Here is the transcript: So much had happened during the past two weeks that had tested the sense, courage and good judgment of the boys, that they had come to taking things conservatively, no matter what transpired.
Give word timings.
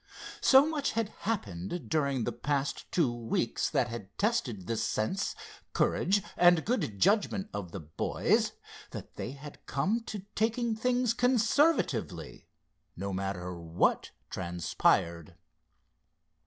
So 0.41 0.65
much 0.65 0.93
had 0.93 1.09
happened 1.09 1.87
during 1.87 2.23
the 2.23 2.31
past 2.31 2.91
two 2.91 3.13
weeks 3.13 3.69
that 3.69 3.87
had 3.89 4.17
tested 4.17 4.65
the 4.65 4.75
sense, 4.75 5.35
courage 5.73 6.23
and 6.37 6.65
good 6.65 6.97
judgment 6.97 7.51
of 7.53 7.71
the 7.71 7.81
boys, 7.81 8.53
that 8.89 9.15
they 9.15 9.33
had 9.33 9.63
come 9.67 9.99
to 10.07 10.23
taking 10.33 10.75
things 10.75 11.13
conservatively, 11.13 12.47
no 12.97 13.13
matter 13.13 13.53
what 13.59 14.09
transpired. 14.31 15.35